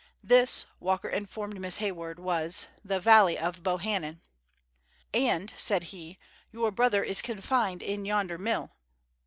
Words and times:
This, 0.23 0.65
Walker 0.79 1.07
informed 1.09 1.61
Miss 1.61 1.77
Hayward, 1.77 2.17
was 2.19 2.65
the 2.83 2.99
"Valley 2.99 3.37
of 3.37 3.61
Bohannan!" 3.61 4.19
"And," 5.13 5.53
said 5.57 5.83
he, 5.93 6.17
"your 6.51 6.71
brother 6.71 7.03
is 7.03 7.21
confined 7.21 7.83
in 7.83 8.05
yonder 8.05 8.39
mill!" 8.39 8.71